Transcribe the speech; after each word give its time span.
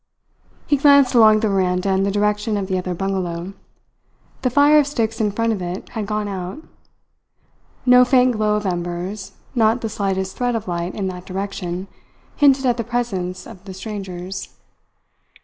He 0.65 0.77
glanced 0.77 1.13
along 1.13 1.41
the 1.41 1.47
veranda 1.47 1.89
in 1.89 2.01
the 2.01 2.09
direction 2.09 2.57
of 2.57 2.65
the 2.65 2.75
other 2.75 2.95
bungalow. 2.95 3.53
The 4.41 4.49
fire 4.49 4.79
of 4.79 4.87
sticks 4.87 5.21
in 5.21 5.29
front 5.31 5.53
of 5.53 5.61
it 5.61 5.89
had 5.89 6.07
gone 6.07 6.27
out. 6.27 6.63
No 7.85 8.03
faint 8.03 8.31
glow 8.31 8.55
of 8.55 8.65
embers, 8.65 9.33
not 9.53 9.81
the 9.81 9.89
slightest 9.89 10.35
thread 10.35 10.55
of 10.55 10.67
light 10.67 10.95
in 10.95 11.05
that 11.09 11.27
direction, 11.27 11.87
hinted 12.35 12.65
at 12.65 12.77
the 12.77 12.83
presence 12.83 13.45
of 13.45 13.59
strangers. 13.75 14.49